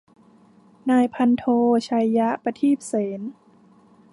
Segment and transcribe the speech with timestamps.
[0.89, 1.43] นายพันโท
[1.85, 3.21] ไชย ประทีบเสน